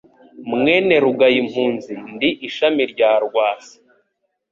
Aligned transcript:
Mwene 0.57 0.95
Rugayimpunzi.Ndi 1.03 2.29
ishami 2.47 2.83
rya 2.91 3.11
Rwasa 3.25 3.75